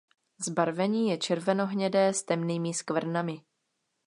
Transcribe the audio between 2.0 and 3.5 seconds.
s temnými skvrnami.